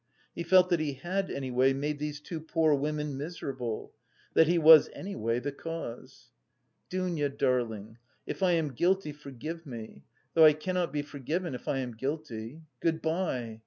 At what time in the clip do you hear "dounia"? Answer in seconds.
6.89-7.29